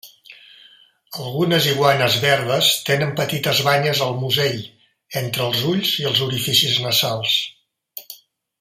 [1.25, 4.59] Algunes iguanes verdes tenen petites banyes al musell
[5.23, 7.37] entre els ulls i els orificis nasals.